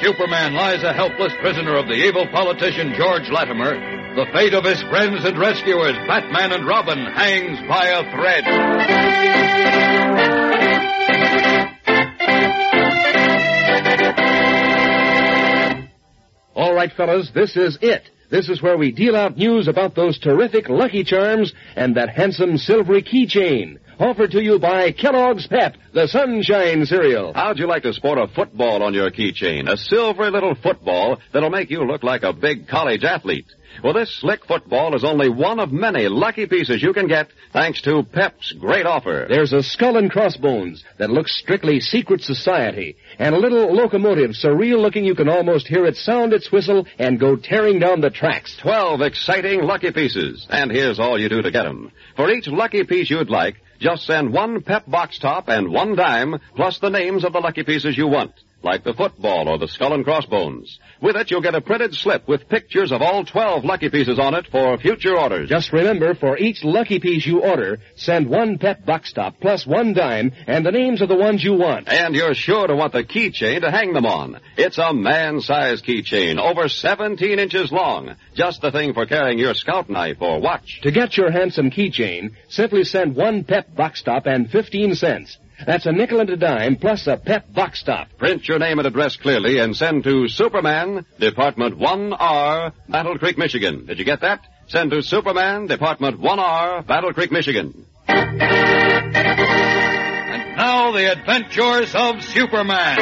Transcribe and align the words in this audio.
Superman 0.00 0.54
lies 0.54 0.82
a 0.82 0.92
helpless 0.92 1.32
prisoner 1.40 1.76
of 1.76 1.86
the 1.86 1.94
evil 1.94 2.26
politician 2.28 2.94
George 2.96 3.28
Latimer, 3.30 3.74
the 4.14 4.26
fate 4.32 4.54
of 4.54 4.64
his 4.64 4.82
friends 4.84 5.24
and 5.24 5.38
rescuers, 5.38 5.96
Batman 6.06 6.52
and 6.52 6.66
Robin, 6.66 6.98
hangs 7.06 7.58
by 7.68 7.86
a 7.88 8.02
thread. 8.10 8.44
All 16.54 16.74
right, 16.74 16.92
fellas, 16.92 17.30
this 17.34 17.56
is 17.56 17.78
it. 17.82 18.02
This 18.30 18.48
is 18.48 18.62
where 18.62 18.78
we 18.78 18.92
deal 18.92 19.14
out 19.14 19.36
news 19.36 19.68
about 19.68 19.94
those 19.94 20.18
terrific 20.18 20.68
Lucky 20.68 21.04
Charms 21.04 21.52
and 21.76 21.96
that 21.96 22.08
handsome 22.08 22.56
silvery 22.56 23.02
keychain. 23.02 23.78
Offered 23.98 24.30
to 24.32 24.42
you 24.42 24.58
by 24.58 24.90
Kellogg's 24.92 25.46
Pep, 25.46 25.76
the 25.92 26.08
Sunshine 26.08 26.86
Cereal. 26.86 27.32
How'd 27.34 27.58
you 27.58 27.66
like 27.66 27.82
to 27.84 27.92
sport 27.92 28.18
a 28.18 28.26
football 28.26 28.82
on 28.82 28.94
your 28.94 29.10
keychain? 29.10 29.68
A 29.70 29.76
silvery 29.76 30.30
little 30.30 30.54
football 30.54 31.18
that'll 31.32 31.50
make 31.50 31.70
you 31.70 31.84
look 31.84 32.02
like 32.02 32.22
a 32.22 32.32
big 32.32 32.66
college 32.68 33.04
athlete. 33.04 33.46
Well, 33.82 33.94
this 33.94 34.14
slick 34.20 34.44
football 34.44 34.94
is 34.94 35.04
only 35.04 35.28
one 35.30 35.58
of 35.58 35.72
many 35.72 36.08
lucky 36.08 36.46
pieces 36.46 36.82
you 36.82 36.92
can 36.92 37.06
get 37.06 37.28
thanks 37.52 37.80
to 37.82 38.02
Pep's 38.02 38.52
great 38.52 38.84
offer. 38.86 39.26
There's 39.28 39.52
a 39.52 39.62
skull 39.62 39.96
and 39.96 40.10
crossbones 40.10 40.84
that 40.98 41.10
looks 41.10 41.38
strictly 41.38 41.80
secret 41.80 42.20
society, 42.22 42.96
and 43.18 43.34
a 43.34 43.38
little 43.38 43.72
locomotive 43.74 44.34
so 44.34 44.50
real 44.50 44.78
looking 44.80 45.04
you 45.04 45.14
can 45.14 45.28
almost 45.28 45.68
hear 45.68 45.86
it 45.86 45.96
sound 45.96 46.32
its 46.34 46.52
whistle 46.52 46.86
and 46.98 47.20
go 47.20 47.36
tearing 47.36 47.78
down 47.78 48.00
the 48.02 48.10
tracks. 48.10 48.56
Twelve 48.60 49.00
exciting 49.00 49.62
lucky 49.62 49.90
pieces. 49.90 50.46
And 50.50 50.70
here's 50.70 50.98
all 50.98 51.18
you 51.18 51.28
do 51.30 51.40
to 51.40 51.50
get 51.50 51.64
'em. 51.66 51.92
For 52.16 52.30
each 52.30 52.48
lucky 52.48 52.84
piece 52.84 53.08
you'd 53.08 53.30
like, 53.30 53.56
just 53.82 54.06
send 54.06 54.32
one 54.32 54.62
Pep 54.62 54.88
box 54.88 55.18
top 55.18 55.48
and 55.48 55.70
one 55.72 55.96
dime, 55.96 56.38
plus 56.56 56.78
the 56.78 56.88
names 56.88 57.24
of 57.24 57.32
the 57.32 57.40
lucky 57.40 57.64
pieces 57.64 57.98
you 57.98 58.06
want, 58.06 58.32
like 58.64 58.84
the 58.84 58.94
football 58.94 59.48
or 59.48 59.58
the 59.58 59.68
skull 59.68 59.94
and 59.94 60.04
crossbones. 60.04 60.78
With 61.00 61.16
it, 61.16 61.30
you'll 61.30 61.42
get 61.42 61.54
a 61.54 61.60
printed 61.60 61.94
slip 61.94 62.28
with 62.28 62.48
pictures 62.48 62.92
of 62.92 63.02
all 63.02 63.24
twelve 63.24 63.64
lucky 63.64 63.88
pieces 63.88 64.18
on 64.18 64.34
it 64.34 64.46
for 64.46 64.78
future 64.78 65.18
orders. 65.18 65.48
Just 65.48 65.72
remember, 65.72 66.14
for 66.14 66.38
each 66.38 66.62
lucky 66.62 67.00
piece 67.00 67.26
you 67.26 67.42
order, 67.42 67.78
send 67.96 68.28
one 68.28 68.58
Pep 68.58 68.84
box 68.84 69.12
top 69.12 69.40
plus 69.40 69.66
one 69.66 69.92
dime 69.94 70.32
and 70.46 70.64
the 70.64 70.70
names 70.70 71.02
of 71.02 71.08
the 71.08 71.16
ones 71.16 71.42
you 71.42 71.54
want. 71.54 71.88
And 71.88 72.14
you're 72.14 72.34
sure 72.34 72.66
to 72.66 72.76
want 72.76 72.92
the 72.92 73.04
keychain 73.04 73.62
to 73.62 73.70
hang 73.70 73.92
them 73.92 74.06
on. 74.06 74.40
It's 74.56 74.78
a 74.78 74.92
man-sized 74.92 75.84
keychain, 75.84 76.38
over 76.38 76.68
17 76.68 77.38
inches 77.38 77.72
long. 77.72 78.14
Just 78.34 78.60
the 78.60 78.70
thing 78.70 78.94
for 78.94 79.06
carrying 79.06 79.38
your 79.38 79.54
scout 79.54 79.90
knife 79.90 80.18
or 80.20 80.40
watch. 80.40 80.80
To 80.82 80.92
get 80.92 81.16
your 81.16 81.30
handsome 81.30 81.70
keychain, 81.70 82.32
simply 82.48 82.84
send 82.84 83.16
one 83.16 83.44
Pep 83.44 83.74
box 83.74 84.02
top 84.02 84.26
and 84.26 84.50
15 84.50 84.94
cents. 84.94 85.38
That's 85.66 85.86
a 85.86 85.92
nickel 85.92 86.20
and 86.20 86.30
a 86.30 86.36
dime 86.36 86.76
plus 86.76 87.06
a 87.06 87.16
Pep 87.16 87.52
box 87.52 87.82
top. 87.82 88.08
Print 88.18 88.46
your 88.48 88.58
name 88.58 88.78
and 88.78 88.86
address 88.86 89.16
clearly 89.16 89.58
and 89.58 89.76
send 89.76 90.04
to 90.04 90.28
Superman, 90.28 91.06
Department 91.18 91.78
1R, 91.78 92.72
Battle 92.88 93.18
Creek, 93.18 93.38
Michigan. 93.38 93.86
Did 93.86 93.98
you 93.98 94.04
get 94.04 94.20
that? 94.22 94.40
Send 94.66 94.90
to 94.90 95.02
Superman, 95.02 95.66
Department 95.66 96.20
1R, 96.20 96.86
Battle 96.86 97.12
Creek, 97.12 97.30
Michigan. 97.30 97.86
And 98.08 98.26
now 100.56 100.92
the 100.92 101.12
adventures 101.12 101.94
of 101.94 102.22
Superman. 102.24 102.98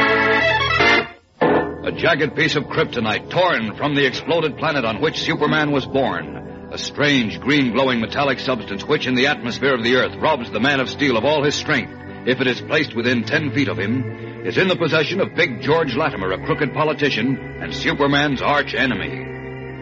A 1.82 1.92
jagged 1.92 2.36
piece 2.36 2.56
of 2.56 2.64
kryptonite 2.64 3.30
torn 3.30 3.74
from 3.76 3.94
the 3.94 4.04
exploded 4.06 4.58
planet 4.58 4.84
on 4.84 5.00
which 5.00 5.22
Superman 5.22 5.70
was 5.70 5.86
born. 5.86 6.36
A 6.72 6.78
strange 6.78 7.40
green 7.40 7.72
glowing 7.72 8.00
metallic 8.00 8.38
substance 8.38 8.84
which 8.84 9.06
in 9.06 9.14
the 9.14 9.26
atmosphere 9.28 9.74
of 9.74 9.82
the 9.82 9.96
earth 9.96 10.14
robs 10.20 10.50
the 10.50 10.60
man 10.60 10.78
of 10.78 10.88
steel 10.88 11.16
of 11.16 11.24
all 11.24 11.42
his 11.42 11.54
strength 11.56 11.99
if 12.26 12.40
it 12.40 12.46
is 12.46 12.60
placed 12.60 12.94
within 12.94 13.24
ten 13.24 13.52
feet 13.52 13.68
of 13.68 13.78
him, 13.78 14.46
is 14.46 14.56
in 14.56 14.68
the 14.68 14.76
possession 14.76 15.20
of 15.20 15.34
big 15.34 15.60
George 15.60 15.94
Latimer, 15.94 16.32
a 16.32 16.44
crooked 16.44 16.72
politician 16.72 17.36
and 17.62 17.74
Superman's 17.74 18.42
arch 18.42 18.74
enemy. 18.74 19.26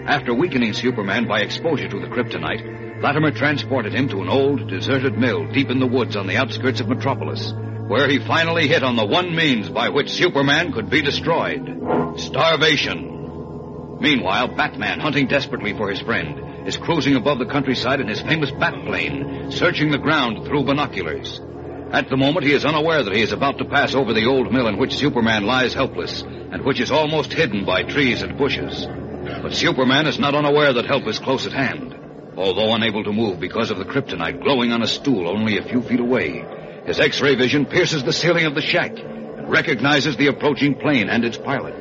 After 0.06 0.34
weakening 0.34 0.72
Superman 0.72 1.27
by 1.27 1.41
exposure 1.41 1.88
to 1.88 2.00
the 2.00 2.06
kryptonite, 2.06 3.03
Latimer 3.03 3.31
transported 3.31 3.94
him 3.94 4.09
to 4.09 4.22
an 4.22 4.28
old, 4.28 4.69
deserted 4.69 5.16
mill 5.16 5.47
deep 5.53 5.71
in 5.71 5.78
the 5.78 5.87
woods 5.87 6.16
on 6.16 6.27
the 6.27 6.37
outskirts 6.37 6.81
of 6.81 6.88
Metropolis, 6.88 7.53
where 7.87 8.09
he 8.09 8.19
finally 8.19 8.66
hit 8.66 8.82
on 8.82 8.97
the 8.97 9.06
one 9.06 9.34
means 9.34 9.69
by 9.69 9.88
which 9.88 10.10
Superman 10.10 10.72
could 10.72 10.91
be 10.91 11.03
destroyed 11.03 11.78
starvation. 12.16 13.98
Meanwhile, 14.00 14.56
Batman, 14.56 15.00
hunting 15.00 15.27
desperately 15.27 15.72
for 15.72 15.91
his 15.91 16.00
friend, 16.00 16.66
is 16.66 16.77
cruising 16.77 17.16
above 17.16 17.38
the 17.38 17.47
countryside 17.47 18.00
in 18.00 18.09
his 18.09 18.21
famous 18.21 18.50
Batplane, 18.50 19.53
searching 19.53 19.91
the 19.91 19.98
ground 19.98 20.47
through 20.47 20.65
binoculars. 20.65 21.41
At 21.91 22.10
the 22.10 22.19
moment, 22.19 22.44
he 22.44 22.53
is 22.53 22.66
unaware 22.66 23.03
that 23.03 23.15
he 23.15 23.22
is 23.22 23.32
about 23.32 23.59
to 23.59 23.65
pass 23.65 23.94
over 23.94 24.12
the 24.12 24.26
old 24.26 24.53
mill 24.53 24.69
in 24.69 24.76
which 24.76 24.97
Superman 24.97 25.44
lies 25.44 25.72
helpless, 25.72 26.21
and 26.22 26.62
which 26.62 26.81
is 26.81 26.91
almost 26.91 27.32
hidden 27.32 27.65
by 27.65 27.82
trees 27.82 28.22
and 28.22 28.37
bushes. 28.37 28.87
But 29.43 29.54
Superman 29.54 30.06
is 30.06 30.19
not 30.19 30.34
unaware 30.34 30.75
that 30.75 30.84
help 30.84 31.06
is 31.06 31.19
close 31.19 31.47
at 31.47 31.53
hand. 31.53 31.94
Although 32.37 32.75
unable 32.75 33.04
to 33.04 33.12
move 33.12 33.41
because 33.41 33.71
of 33.71 33.78
the 33.78 33.87
kryptonite 33.87 34.43
glowing 34.43 34.71
on 34.71 34.82
a 34.82 34.87
stool 34.87 35.28
only 35.28 35.56
a 35.56 35.62
few 35.62 35.81
feet 35.82 36.00
away, 36.00 36.44
his 36.84 37.00
X-ray 37.00 37.37
vision 37.37 37.65
pierces 37.65 38.04
the 38.04 38.12
ceiling 38.12 38.44
of 38.44 38.54
the 38.54 38.60
shack 38.60 38.93
and 38.98 39.50
recognizes 39.50 40.16
the 40.16 40.27
approaching 40.27 40.75
plane 40.75 41.09
and 41.09 41.25
its 41.25 41.38
pilot. 41.38 41.75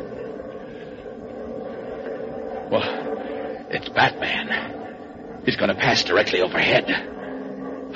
Well, 2.71 3.67
it's 3.69 3.89
Batman. 3.89 5.43
He's 5.45 5.57
going 5.57 5.69
to 5.69 5.75
pass 5.75 6.03
directly 6.03 6.41
overhead. 6.41 7.16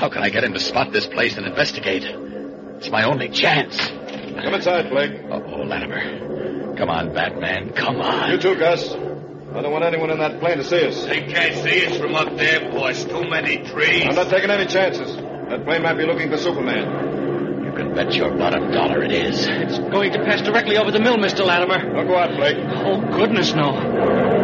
How 0.02 0.10
can 0.10 0.24
I 0.24 0.32
get 0.32 0.44
him 0.44 0.54
to 0.54 0.60
spot 0.60 0.92
this 0.92 1.06
place 1.06 1.38
and 1.38 1.46
investigate? 1.46 2.04
It's 2.04 2.90
my 2.90 3.04
only 3.04 3.30
chance. 3.30 3.78
Come 3.88 4.56
inside, 4.56 4.90
Blake. 4.90 5.12
Oh, 5.30 5.38
Latimer. 5.62 6.76
Come 6.76 6.90
on, 6.90 7.14
Batman. 7.14 7.74
Come 7.74 8.02
on. 8.02 8.32
You 8.32 8.40
too, 8.40 8.56
Gus. 8.56 8.90
I 8.94 9.62
don't 9.62 9.72
want 9.72 9.84
anyone 9.84 10.10
in 10.10 10.18
that 10.18 10.40
plane 10.40 10.58
to 10.58 10.64
see 10.64 10.88
us. 10.88 11.06
They 11.06 11.22
can't 11.22 11.54
see 11.64 11.86
us 11.86 11.98
from 12.00 12.16
up 12.16 12.36
there, 12.36 12.72
boss. 12.72 13.04
Too 13.06 13.30
many 13.30 13.58
trees. 13.58 14.08
I'm 14.10 14.16
not 14.16 14.30
taking 14.32 14.50
any 14.50 14.66
chances. 14.66 15.16
That 15.16 15.66
plane 15.66 15.84
might 15.84 15.98
be 15.98 16.06
looking 16.08 16.32
for 16.32 16.38
Superman. 16.38 17.64
You 17.66 17.72
can 17.74 17.94
bet 17.94 18.12
your 18.16 18.36
bottom 18.36 18.72
dollar 18.72 19.04
it 19.04 19.12
is. 19.12 19.46
It's 19.46 19.78
going 19.78 20.14
to 20.14 20.26
pass 20.26 20.42
directly 20.42 20.78
over 20.78 20.90
the 20.90 21.00
mill, 21.00 21.18
Mr. 21.18 21.46
Latimer. 21.46 21.94
Don't 21.94 22.08
go 22.08 22.18
out, 22.18 22.36
Blake. 22.36 22.58
Oh, 22.58 23.02
goodness, 23.16 23.54
no. 23.54 24.42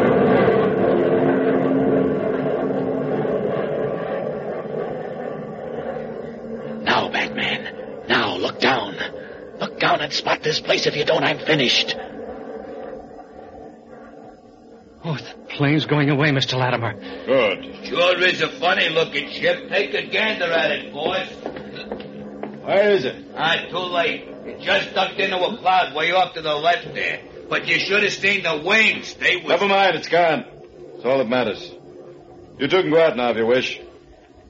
Now, 6.84 7.10
Batman. 7.10 8.06
Now, 8.08 8.36
look 8.38 8.60
down. 8.60 8.96
Look 9.60 9.80
down 9.98 10.06
and 10.06 10.14
spot 10.14 10.44
this 10.44 10.60
place. 10.60 10.86
If 10.86 10.96
you 10.96 11.06
don't, 11.06 11.24
I'm 11.24 11.40
finished. 11.40 11.96
Oh, 15.04 15.16
the 15.16 15.36
plane's 15.50 15.86
going 15.86 16.10
away, 16.10 16.30
Mr. 16.30 16.58
Latimer. 16.58 16.94
Good. 17.26 17.86
Sure 17.88 18.20
is 18.24 18.42
a 18.42 18.50
funny 18.50 18.90
looking 18.90 19.30
ship. 19.30 19.70
Take 19.70 19.94
a 19.94 20.08
gander 20.08 20.52
at 20.52 20.72
it, 20.72 20.94
boys. 20.94 21.30
Where 22.64 22.92
is 22.92 23.06
it? 23.06 23.26
Ah, 23.36 23.56
too 23.70 23.78
late. 23.78 24.28
It 24.46 24.62
just 24.62 24.94
ducked 24.94 25.20
into 25.20 25.38
a 25.38 25.58
cloud 25.58 25.96
way 25.96 26.12
off 26.12 26.34
to 26.34 26.42
the 26.42 26.54
left 26.54 26.94
there. 26.94 27.22
But 27.50 27.68
you 27.68 27.80
should 27.80 28.04
have 28.04 28.12
seen 28.12 28.44
the 28.44 28.62
wings. 28.66 29.14
They 29.14 29.38
were. 29.38 29.50
Never 29.50 29.68
mind, 29.68 29.96
it's 29.96 30.10
gone. 30.10 30.46
It's 30.96 31.06
all 31.06 31.20
that 31.20 31.30
matters. 31.30 31.72
You 32.60 32.68
two 32.68 32.82
can 32.82 32.92
go 32.92 33.02
out 33.02 33.16
now 33.16 33.30
if 33.30 33.38
you 33.38 33.46
wish. 33.46 33.80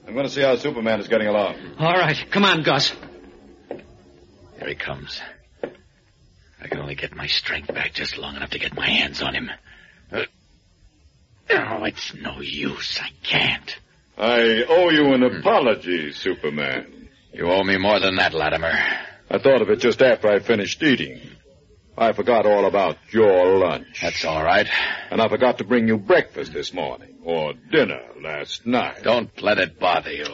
I'm 0.08 0.14
going 0.14 0.26
to 0.26 0.32
see 0.32 0.42
how 0.42 0.56
Superman 0.56 1.00
is 1.02 1.08
getting 1.10 1.28
along. 1.28 1.58
All 1.78 1.94
right, 1.94 2.18
come 2.32 2.46
on, 2.46 2.64
Gus. 2.64 2.94
Here 4.58 4.70
he 4.70 4.76
comes. 4.76 5.22
I 6.68 6.70
can 6.70 6.80
only 6.80 6.96
get 6.96 7.16
my 7.16 7.28
strength 7.28 7.74
back 7.74 7.94
just 7.94 8.18
long 8.18 8.36
enough 8.36 8.50
to 8.50 8.60
get 8.60 8.76
my 8.76 8.86
hands 8.86 9.22
on 9.22 9.34
him. 9.34 9.50
Uh, 10.12 10.24
oh, 11.50 11.84
it's 11.86 12.14
no 12.14 12.42
use. 12.42 13.00
I 13.02 13.08
can't. 13.24 13.78
I 14.18 14.66
owe 14.68 14.90
you 14.90 15.14
an 15.14 15.24
apology, 15.24 16.12
Superman. 16.12 17.08
You 17.32 17.50
owe 17.50 17.64
me 17.64 17.78
more 17.78 18.02
than 18.02 18.18
that, 18.18 18.34
Latimer. 18.34 18.74
I 19.30 19.38
thought 19.38 19.62
of 19.62 19.70
it 19.70 19.80
just 19.80 20.02
after 20.02 20.28
I 20.28 20.40
finished 20.40 20.84
eating. 20.84 21.22
I 21.98 22.12
forgot 22.12 22.46
all 22.46 22.66
about 22.66 22.98
your 23.12 23.60
lunch. 23.60 24.02
That's 24.02 24.26
all 24.26 24.44
right. 24.44 24.68
And 25.10 25.22
I 25.22 25.30
forgot 25.30 25.60
to 25.60 25.64
bring 25.64 25.88
you 25.88 25.98
breakfast 25.98 26.52
this 26.52 26.74
morning, 26.74 27.16
or 27.24 27.54
dinner 27.72 28.02
last 28.22 28.66
night. 28.66 29.04
Don't 29.04 29.42
let 29.42 29.58
it 29.58 29.80
bother 29.80 30.12
you. 30.12 30.28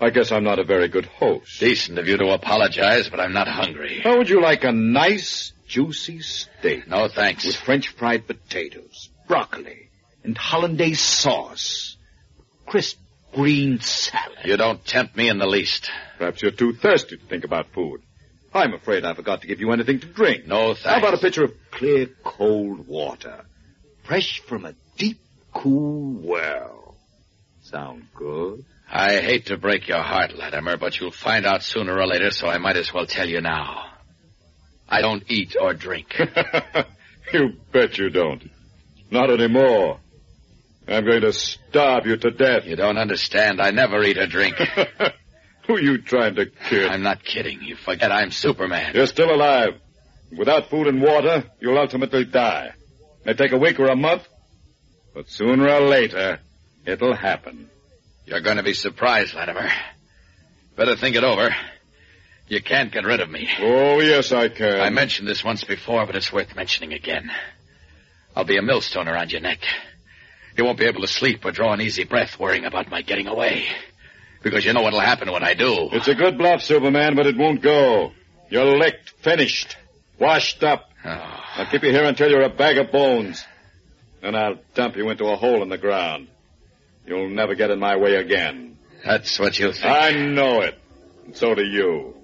I 0.00 0.10
guess 0.10 0.30
I'm 0.30 0.44
not 0.44 0.58
a 0.58 0.64
very 0.64 0.88
good 0.88 1.06
host. 1.06 1.58
Decent 1.58 1.98
of 1.98 2.06
you 2.06 2.18
to 2.18 2.30
apologize, 2.32 3.08
but 3.08 3.18
I'm 3.18 3.32
not 3.32 3.48
hungry. 3.48 4.00
How 4.00 4.18
would 4.18 4.28
you 4.28 4.42
like 4.42 4.64
a 4.64 4.72
nice, 4.72 5.52
juicy 5.66 6.20
steak? 6.20 6.86
No, 6.86 7.08
thanks. 7.08 7.46
With 7.46 7.56
French 7.56 7.88
fried 7.88 8.26
potatoes, 8.26 9.08
broccoli, 9.26 9.88
and 10.22 10.36
hollandaise 10.36 11.00
sauce. 11.00 11.96
Crisp 12.66 12.98
green 13.32 13.80
salad. 13.80 14.38
You 14.44 14.56
don't 14.56 14.84
tempt 14.84 15.16
me 15.16 15.28
in 15.28 15.38
the 15.38 15.46
least. 15.46 15.90
Perhaps 16.18 16.42
you're 16.42 16.50
too 16.50 16.74
thirsty 16.74 17.16
to 17.16 17.24
think 17.24 17.44
about 17.44 17.68
food. 17.72 18.02
I'm 18.52 18.74
afraid 18.74 19.04
I 19.04 19.14
forgot 19.14 19.42
to 19.42 19.46
give 19.46 19.60
you 19.60 19.70
anything 19.72 20.00
to 20.00 20.06
drink. 20.06 20.46
No, 20.46 20.68
thanks. 20.68 20.82
How 20.84 20.98
about 20.98 21.14
a 21.14 21.18
pitcher 21.18 21.44
of 21.44 21.52
clear, 21.70 22.06
cold 22.24 22.86
water? 22.86 23.44
Fresh 24.04 24.40
from 24.40 24.64
a 24.64 24.74
deep, 24.96 25.20
cool 25.52 26.20
well. 26.22 26.96
Sound 27.62 28.04
good? 28.14 28.64
I 28.90 29.20
hate 29.20 29.46
to 29.46 29.56
break 29.56 29.88
your 29.88 30.02
heart, 30.02 30.36
Latimer, 30.36 30.76
but 30.76 30.98
you'll 30.98 31.10
find 31.10 31.44
out 31.44 31.62
sooner 31.62 31.98
or 31.98 32.06
later, 32.06 32.30
so 32.30 32.46
I 32.46 32.58
might 32.58 32.76
as 32.76 32.92
well 32.92 33.06
tell 33.06 33.28
you 33.28 33.40
now. 33.40 33.86
I 34.88 35.00
don't 35.00 35.24
eat 35.28 35.56
or 35.60 35.74
drink. 35.74 36.16
you 37.32 37.54
bet 37.72 37.98
you 37.98 38.10
don't. 38.10 38.48
Not 39.10 39.30
anymore. 39.30 39.98
I'm 40.86 41.04
going 41.04 41.22
to 41.22 41.32
starve 41.32 42.06
you 42.06 42.16
to 42.16 42.30
death. 42.30 42.64
You 42.64 42.76
don't 42.76 42.96
understand. 42.96 43.60
I 43.60 43.72
never 43.72 44.02
eat 44.04 44.18
or 44.18 44.28
drink. 44.28 44.56
Who 45.66 45.74
are 45.74 45.80
you 45.80 45.98
trying 45.98 46.36
to 46.36 46.46
kid? 46.46 46.86
I'm 46.86 47.02
not 47.02 47.24
kidding. 47.24 47.62
You 47.62 47.74
forget 47.74 48.12
I'm 48.12 48.30
Superman. 48.30 48.94
You're 48.94 49.06
still 49.06 49.34
alive. 49.34 49.80
Without 50.36 50.70
food 50.70 50.86
and 50.86 51.02
water, 51.02 51.44
you'll 51.60 51.78
ultimately 51.78 52.24
die. 52.24 52.72
It 53.20 53.26
may 53.26 53.34
take 53.34 53.52
a 53.52 53.58
week 53.58 53.80
or 53.80 53.88
a 53.88 53.96
month, 53.96 54.28
but 55.12 55.28
sooner 55.28 55.68
or 55.68 55.80
later, 55.80 56.38
it'll 56.84 57.16
happen. 57.16 57.68
You're 58.26 58.40
going 58.40 58.56
to 58.56 58.64
be 58.64 58.74
surprised, 58.74 59.34
Latimer. 59.34 59.70
Better 60.76 60.96
think 60.96 61.14
it 61.14 61.22
over. 61.22 61.54
You 62.48 62.60
can't 62.60 62.92
get 62.92 63.04
rid 63.04 63.20
of 63.20 63.30
me. 63.30 63.48
Oh, 63.60 64.00
yes, 64.00 64.32
I 64.32 64.48
can. 64.48 64.80
I 64.80 64.90
mentioned 64.90 65.28
this 65.28 65.44
once 65.44 65.62
before, 65.64 66.04
but 66.06 66.16
it's 66.16 66.32
worth 66.32 66.54
mentioning 66.54 66.92
again. 66.92 67.30
I'll 68.34 68.44
be 68.44 68.56
a 68.56 68.62
millstone 68.62 69.08
around 69.08 69.32
your 69.32 69.40
neck. 69.40 69.60
You 70.56 70.64
won't 70.64 70.78
be 70.78 70.86
able 70.86 71.02
to 71.02 71.06
sleep 71.06 71.44
or 71.44 71.52
draw 71.52 71.72
an 71.72 71.80
easy 71.80 72.04
breath 72.04 72.38
worrying 72.38 72.64
about 72.64 72.90
my 72.90 73.02
getting 73.02 73.28
away. 73.28 73.64
Because 74.42 74.64
you 74.64 74.72
know 74.72 74.82
what'll 74.82 75.00
happen 75.00 75.30
when 75.30 75.42
I 75.44 75.54
do. 75.54 75.88
It's 75.92 76.08
a 76.08 76.14
good 76.14 76.36
bluff, 76.36 76.62
Superman, 76.62 77.14
but 77.14 77.26
it 77.26 77.36
won't 77.36 77.62
go. 77.62 78.12
You're 78.50 78.76
licked, 78.78 79.10
finished, 79.22 79.76
washed 80.18 80.62
up. 80.64 80.90
Oh. 81.04 81.42
I'll 81.56 81.66
keep 81.66 81.82
you 81.82 81.90
here 81.90 82.04
until 82.04 82.30
you're 82.30 82.42
a 82.42 82.48
bag 82.48 82.78
of 82.78 82.90
bones. 82.90 83.44
Then 84.20 84.34
I'll 84.34 84.58
dump 84.74 84.96
you 84.96 85.08
into 85.10 85.26
a 85.26 85.36
hole 85.36 85.62
in 85.62 85.68
the 85.68 85.78
ground. 85.78 86.28
You'll 87.06 87.30
never 87.30 87.54
get 87.54 87.70
in 87.70 87.78
my 87.78 87.96
way 87.96 88.16
again. 88.16 88.76
That's 89.04 89.38
what 89.38 89.58
you 89.58 89.72
think. 89.72 89.86
I 89.86 90.12
know 90.12 90.60
it. 90.62 90.78
And 91.24 91.36
so 91.36 91.54
do 91.54 91.64
you. 91.64 92.14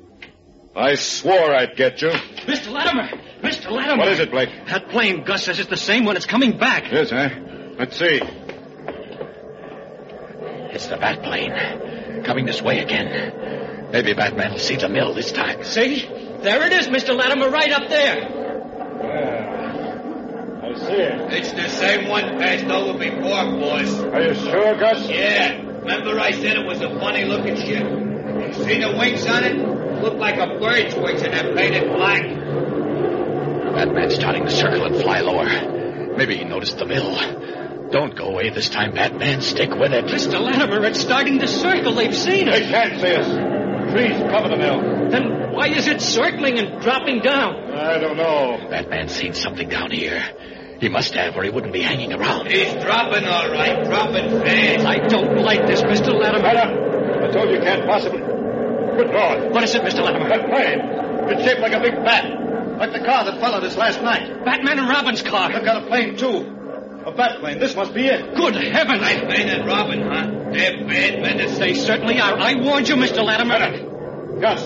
I 0.74 0.94
swore 0.94 1.54
I'd 1.54 1.76
get 1.76 2.02
you. 2.02 2.08
Mr. 2.08 2.72
Latimer! 2.72 3.08
Mr. 3.42 3.70
Latimer! 3.70 3.98
What 3.98 4.08
is 4.12 4.20
it, 4.20 4.30
Blake? 4.30 4.48
That 4.66 4.88
plane 4.88 5.22
Gus 5.24 5.44
says 5.44 5.58
it's 5.60 5.68
the 5.68 5.76
same 5.76 6.04
one. 6.04 6.16
It's 6.16 6.26
coming 6.26 6.58
back. 6.58 6.90
Yes, 6.90 7.10
huh? 7.10 7.28
Let's 7.78 7.96
see. 7.96 8.20
It's 10.72 10.86
the 10.86 10.96
Bat 10.96 11.22
plane. 11.22 12.24
Coming 12.24 12.46
this 12.46 12.62
way 12.62 12.80
again. 12.80 13.90
Maybe 13.92 14.14
Batman 14.14 14.52
will 14.52 14.58
see 14.58 14.76
the 14.76 14.88
mill 14.88 15.12
this 15.14 15.30
time. 15.30 15.62
See? 15.64 16.06
There 16.06 16.66
it 16.66 16.72
is, 16.72 16.88
Mr. 16.88 17.14
Latimer, 17.14 17.50
right 17.50 17.70
up 17.70 17.88
there. 17.88 18.16
Yeah. 19.02 19.41
I 20.74 20.78
see 20.78 20.92
it. 20.92 21.32
It's 21.32 21.52
the 21.52 21.68
same 21.68 22.08
one 22.08 22.38
passed 22.38 22.64
over 22.66 22.98
before, 22.98 23.20
boss. 23.20 24.00
Are 24.00 24.22
you 24.22 24.34
sure, 24.34 24.74
Gus? 24.78 25.08
Yeah. 25.08 25.60
Remember 25.62 26.18
I 26.18 26.30
said 26.32 26.56
it 26.56 26.66
was 26.66 26.80
a 26.80 26.88
funny 26.98 27.24
looking 27.24 27.56
ship? 27.56 27.82
You 27.84 28.52
see 28.64 28.80
the 28.80 28.94
wings 28.96 29.26
on 29.26 29.44
it? 29.44 29.56
Look 30.02 30.14
like 30.14 30.36
a 30.36 30.58
bird's 30.58 30.94
wings 30.94 31.22
and 31.22 31.32
they're 31.32 31.54
painted 31.54 31.92
black. 31.92 32.22
Batman's 33.74 34.14
starting 34.14 34.44
to 34.44 34.50
circle 34.50 34.84
and 34.84 34.96
fly 35.02 35.20
lower. 35.20 36.16
Maybe 36.16 36.36
he 36.36 36.44
noticed 36.44 36.78
the 36.78 36.86
mill. 36.86 37.16
Don't 37.90 38.16
go 38.16 38.26
away 38.28 38.50
this 38.50 38.68
time, 38.68 38.94
Batman. 38.94 39.40
Stick 39.42 39.70
with 39.70 39.92
it. 39.92 40.06
Mr. 40.06 40.40
Latimer, 40.40 40.84
it's 40.86 41.00
starting 41.00 41.38
to 41.40 41.46
circle. 41.48 41.94
They've 41.94 42.16
seen 42.16 42.48
us. 42.48 42.58
They 42.58 42.68
can't 42.68 43.00
see 43.00 43.14
us. 43.14 43.92
Trees 43.92 44.18
cover 44.30 44.48
the 44.48 44.56
mill. 44.56 45.10
Then 45.10 45.52
why 45.52 45.68
is 45.68 45.86
it 45.86 46.00
circling 46.00 46.58
and 46.58 46.80
dropping 46.80 47.20
down? 47.20 47.72
I 47.72 47.98
don't 47.98 48.16
know. 48.16 48.66
Batman's 48.70 49.12
seen 49.12 49.34
something 49.34 49.68
down 49.68 49.90
here. 49.90 50.22
He 50.82 50.88
must 50.88 51.14
have, 51.14 51.36
or 51.36 51.44
he 51.44 51.50
wouldn't 51.50 51.72
be 51.72 51.80
hanging 51.80 52.12
around. 52.12 52.48
He's 52.48 52.72
dropping 52.82 53.24
all 53.24 53.48
right, 53.52 53.84
dropping 53.84 54.40
fast. 54.40 54.84
I 54.84 54.98
don't 55.06 55.38
like 55.38 55.64
this, 55.64 55.80
Mr. 55.80 56.06
Shut 56.06 56.16
Latimer. 56.16 56.48
I 56.48 57.30
told 57.30 57.50
you 57.50 57.54
you 57.54 57.62
can't 57.62 57.86
possibly. 57.86 58.18
Good 58.18 59.14
Lord. 59.14 59.52
What 59.52 59.62
is 59.62 59.72
it, 59.76 59.82
Mr. 59.82 60.02
Latimer? 60.02 60.28
That 60.28 60.50
plane. 60.50 60.80
It's 61.30 61.44
shaped 61.44 61.60
like 61.60 61.72
a 61.72 61.78
big 61.78 61.94
bat. 62.04 62.78
Like 62.80 62.92
the 62.92 62.98
car 62.98 63.24
that 63.26 63.38
followed 63.38 63.62
us 63.62 63.76
last 63.76 64.02
night. 64.02 64.44
Batman 64.44 64.80
and 64.80 64.88
Robin's 64.88 65.22
car. 65.22 65.52
I've 65.52 65.64
got 65.64 65.84
a 65.84 65.86
plane, 65.86 66.16
too. 66.16 66.50
A 67.06 67.12
bat 67.12 67.38
plane. 67.38 67.60
This 67.60 67.76
must 67.76 67.94
be 67.94 68.06
it. 68.06 68.34
Good 68.34 68.56
heavens! 68.56 69.02
Batman 69.02 69.48
and 69.50 69.66
Robin, 69.68 70.02
huh? 70.02 70.50
They're 70.52 70.84
bad 70.84 71.22
medicine. 71.22 71.60
They 71.60 71.74
certainly 71.74 72.18
are. 72.18 72.36
I 72.36 72.54
warned 72.60 72.88
you, 72.88 72.96
Mr. 72.96 73.24
Latimer. 73.24 74.40
Gus, 74.40 74.64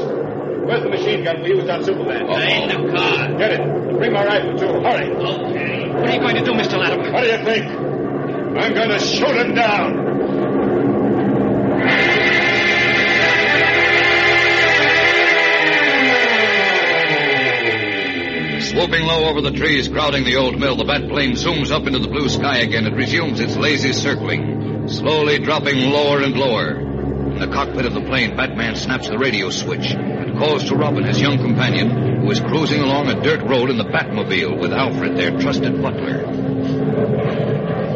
where's 0.67 0.83
the 0.83 0.89
machine 0.91 1.25
gun 1.25 1.43
we 1.43 1.51
used 1.51 1.69
on 1.69 1.85
Superman? 1.85 2.27
They're 2.27 2.63
in 2.63 2.87
the 2.87 2.93
car. 2.93 3.39
Get 3.39 3.53
it. 3.53 3.99
Bring 3.99 4.13
my 4.13 4.25
rifle, 4.27 4.59
too. 4.59 4.67
Hurry. 4.83 5.11
Okay. 5.15 5.89
What 5.91 6.11
are 6.11 6.13
you 6.13 6.21
going 6.21 6.37
to 6.37 6.45
do, 6.45 6.53
Mr. 6.53 6.79
Latimer? 6.79 7.13
What 7.13 7.23
do 7.23 7.29
you 7.29 7.45
think? 7.45 7.67
I'm 7.67 8.75
going 8.75 8.89
to 8.89 8.99
shoot 8.99 9.37
him 9.37 9.55
down. 9.55 10.07
Swooping 18.61 19.05
low 19.07 19.29
over 19.31 19.41
the 19.41 19.53
trees 19.53 19.89
crowding 19.89 20.25
the 20.25 20.37
old 20.37 20.59
mill, 20.59 20.77
the 20.77 20.85
bat 20.85 21.09
plane 21.09 21.33
zooms 21.33 21.71
up 21.71 21.87
into 21.87 21.99
the 21.99 22.09
blue 22.09 22.29
sky 22.29 22.59
again. 22.59 22.87
It 22.87 22.95
resumes 22.95 23.41
its 23.41 23.57
lazy 23.57 23.93
circling, 23.93 24.89
slowly 24.89 25.39
dropping 25.39 25.91
lower 25.91 26.21
and 26.21 26.37
lower. 26.37 26.96
In 27.37 27.41
the 27.41 27.55
cockpit 27.55 27.85
of 27.85 27.93
the 27.93 28.01
plane, 28.01 28.35
Batman 28.35 28.77
snaps 28.77 29.11
the 29.11 29.19
radio 29.19 29.51
switch 29.51 29.91
and 29.91 30.39
calls 30.39 30.65
to 30.71 30.75
Robin, 30.75 31.05
his 31.05 31.21
young 31.21 31.37
companion, 31.37 32.23
who 32.23 32.31
is 32.31 32.41
cruising 32.41 32.81
along 32.81 33.09
a 33.09 33.21
dirt 33.23 33.43
road 33.43 33.69
in 33.69 33.77
the 33.77 33.85
Batmobile 33.85 34.59
with 34.59 34.73
Alfred, 34.73 35.19
their 35.19 35.39
trusted 35.39 35.83
butler. 35.83 36.23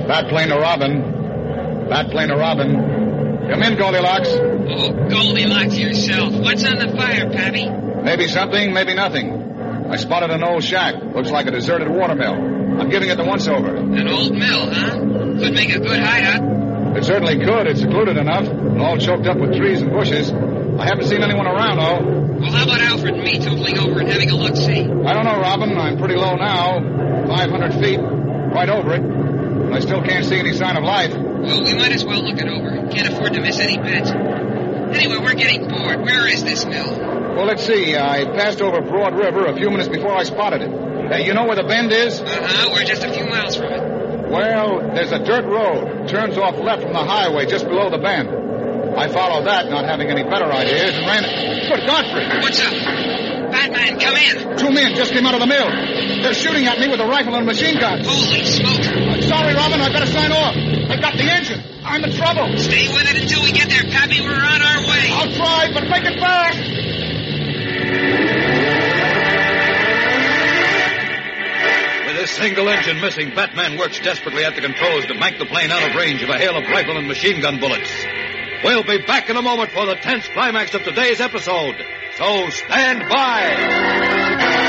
Bat 0.06 0.28
plane 0.28 0.48
to 0.48 0.58
Robin. 0.58 1.88
Bat 1.88 2.10
plane 2.10 2.28
to 2.28 2.36
Robin. 2.36 3.48
Come 3.48 3.62
in, 3.62 3.78
Goldilocks. 3.78 4.28
Oh, 4.28 5.08
Goldilocks 5.08 5.78
yourself. 5.78 6.34
What's 6.34 6.66
on 6.66 6.76
the 6.76 6.94
fire, 6.94 7.30
Pappy? 7.30 7.66
Maybe 7.70 8.28
something, 8.28 8.74
maybe 8.74 8.92
nothing. 8.92 9.88
I 9.90 9.96
spotted 9.96 10.32
an 10.32 10.44
old 10.44 10.64
shack. 10.64 10.96
Looks 11.14 11.30
like 11.30 11.46
a 11.46 11.50
deserted 11.50 11.88
watermill. 11.88 12.34
I'm 12.78 12.90
giving 12.90 13.08
it 13.08 13.16
the 13.16 13.24
once 13.24 13.48
over. 13.48 13.74
An 13.74 14.06
old 14.06 14.34
mill, 14.34 14.70
huh? 14.70 14.98
Could 14.98 15.54
make 15.54 15.74
a 15.74 15.80
good 15.80 15.98
hideout. 15.98 16.59
It 16.96 17.04
certainly 17.04 17.38
could. 17.38 17.66
It's 17.66 17.80
secluded 17.80 18.16
enough. 18.16 18.46
And 18.46 18.80
all 18.80 18.98
choked 18.98 19.26
up 19.26 19.38
with 19.38 19.56
trees 19.56 19.80
and 19.82 19.90
bushes. 19.90 20.30
I 20.32 20.84
haven't 20.84 21.06
seen 21.06 21.22
anyone 21.22 21.46
around, 21.46 21.76
though. 21.78 22.40
Well, 22.40 22.52
how 22.52 22.64
about 22.64 22.80
Alfred 22.80 23.14
and 23.14 23.22
me 23.22 23.38
tootling 23.38 23.78
over 23.78 24.00
and 24.00 24.08
having 24.08 24.30
a 24.30 24.36
look-see? 24.36 24.80
I 24.80 25.12
don't 25.12 25.24
know, 25.24 25.40
Robin. 25.40 25.76
I'm 25.76 25.98
pretty 25.98 26.16
low 26.16 26.36
now. 26.36 26.80
500 27.28 27.72
feet. 27.84 28.00
Right 28.00 28.68
over 28.68 28.94
it. 28.94 29.02
And 29.02 29.74
I 29.74 29.80
still 29.80 30.02
can't 30.02 30.24
see 30.24 30.38
any 30.38 30.54
sign 30.54 30.76
of 30.76 30.82
life. 30.84 31.12
Well, 31.14 31.62
we 31.62 31.74
might 31.74 31.92
as 31.92 32.04
well 32.04 32.22
look 32.22 32.40
it 32.40 32.48
over. 32.48 32.88
Can't 32.90 33.12
afford 33.12 33.34
to 33.34 33.40
miss 33.40 33.60
any 33.60 33.76
bets. 33.76 34.10
Anyway, 34.10 35.18
we're 35.18 35.34
getting 35.34 35.68
bored. 35.68 36.00
Where 36.02 36.26
is 36.26 36.42
this 36.42 36.64
mill? 36.64 36.98
Well, 36.98 37.46
let's 37.46 37.64
see. 37.64 37.96
I 37.96 38.24
passed 38.24 38.60
over 38.60 38.80
Broad 38.80 39.14
River 39.14 39.46
a 39.46 39.54
few 39.54 39.70
minutes 39.70 39.88
before 39.88 40.12
I 40.12 40.24
spotted 40.24 40.62
it. 40.62 40.70
Hey, 41.12 41.26
you 41.26 41.34
know 41.34 41.44
where 41.44 41.56
the 41.56 41.62
bend 41.62 41.92
is? 41.92 42.20
Uh-huh, 42.20 42.70
we're 42.72 42.84
just 42.84 43.04
a 43.04 43.12
few 43.12 43.26
miles 43.26 43.56
from 43.56 43.72
it. 43.72 43.89
Well, 44.30 44.94
there's 44.94 45.10
a 45.10 45.18
dirt 45.18 45.44
road. 45.44 46.08
Turns 46.08 46.38
off 46.38 46.56
left 46.58 46.82
from 46.82 46.92
the 46.92 47.02
highway 47.02 47.46
just 47.46 47.66
below 47.66 47.90
the 47.90 47.98
bend. 47.98 48.30
I 48.96 49.08
followed 49.08 49.46
that, 49.46 49.68
not 49.70 49.84
having 49.84 50.08
any 50.08 50.22
better 50.22 50.46
ideas, 50.46 50.94
and 50.94 51.06
ran 51.06 51.24
it. 51.24 51.68
Good 51.68 51.86
Godfrey! 51.86 52.26
What's 52.38 52.60
up? 52.62 52.72
Batman, 53.50 53.98
come 53.98 54.14
in. 54.14 54.56
Two 54.56 54.70
men 54.70 54.94
just 54.94 55.12
came 55.12 55.26
out 55.26 55.34
of 55.34 55.40
the 55.40 55.46
mill. 55.46 55.66
They're 56.22 56.34
shooting 56.34 56.66
at 56.66 56.78
me 56.78 56.88
with 56.88 57.00
a 57.00 57.06
rifle 57.06 57.34
and 57.34 57.42
a 57.42 57.46
machine 57.46 57.78
gun. 57.78 58.04
Holy 58.04 58.44
smokes. 58.46 58.86
I'm 58.86 59.22
sorry, 59.22 59.54
Robin. 59.54 59.80
I've 59.80 59.92
got 59.92 60.06
to 60.06 60.12
sign 60.12 60.30
off. 60.30 60.54
They 60.54 60.96
got 61.00 61.16
the 61.18 61.26
engine. 61.26 61.60
I'm 61.82 62.04
in 62.04 62.12
trouble. 62.12 62.56
Stay 62.58 62.86
with 62.86 63.10
it 63.10 63.22
until 63.22 63.42
we 63.42 63.50
get 63.50 63.68
there, 63.68 63.82
Pappy. 63.90 64.20
We're 64.20 64.30
on 64.30 64.62
our 64.62 64.80
way. 64.86 65.10
I'll 65.10 65.32
try, 65.34 65.70
but 65.74 65.88
make 65.90 66.04
it 66.06 66.20
fast. 66.20 68.39
Single 72.30 72.68
engine 72.68 73.00
missing, 73.00 73.34
Batman 73.34 73.78
works 73.78 74.00
desperately 74.00 74.44
at 74.44 74.54
the 74.54 74.60
controls 74.60 75.06
to 75.06 75.14
bank 75.14 75.38
the 75.38 75.46
plane 75.46 75.70
out 75.70 75.88
of 75.88 75.96
range 75.96 76.22
of 76.22 76.28
a 76.28 76.38
hail 76.38 76.56
of 76.56 76.64
rifle 76.64 76.96
and 76.96 77.08
machine 77.08 77.40
gun 77.40 77.60
bullets. 77.60 77.90
We'll 78.64 78.84
be 78.84 78.98
back 78.98 79.28
in 79.30 79.36
a 79.36 79.42
moment 79.42 79.70
for 79.72 79.86
the 79.86 79.96
tense 79.96 80.28
climax 80.28 80.74
of 80.74 80.82
today's 80.84 81.20
episode. 81.20 81.76
So 82.16 82.50
stand 82.50 83.08
by. 83.08 84.59